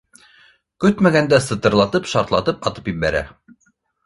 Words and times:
Көтмәгән 0.85 1.29
дә 1.33 1.39
сытырлатып-шартлатып 1.49 2.67
атып 2.71 2.91
бәрә 3.05 3.23